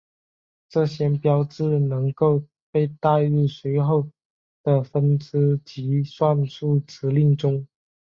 [0.67, 4.09] 这些标志能够被带入随后
[4.63, 7.67] 的分支及算术指令中。